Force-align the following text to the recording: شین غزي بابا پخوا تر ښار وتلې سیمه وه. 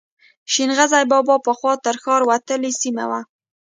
شین 0.51 0.69
غزي 0.77 1.03
بابا 1.11 1.35
پخوا 1.45 1.73
تر 1.85 1.95
ښار 2.03 2.21
وتلې 2.29 2.71
سیمه 2.81 3.05
وه. 3.09 3.19